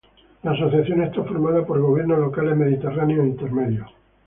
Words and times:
La 0.41 0.53
Asociación 0.53 1.03
está 1.03 1.23
formada 1.23 1.63
por 1.63 1.79
gobiernos 1.79 2.17
locales 2.17 2.57
mediterráneos 2.57 3.23
intermedios. 3.23 3.93